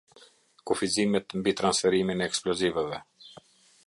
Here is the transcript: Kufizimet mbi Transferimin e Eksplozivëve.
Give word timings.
Kufizimet 0.69 1.27
mbi 1.39 1.51
Transferimin 1.59 2.23
e 2.23 2.29
Eksplozivëve. 2.31 2.99